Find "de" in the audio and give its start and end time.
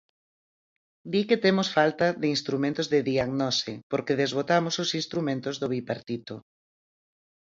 2.21-2.27, 2.93-2.99